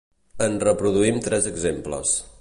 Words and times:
En 0.45 0.55
reproduïm 0.63 1.21
tres 1.29 1.53
exemples. 1.53 2.21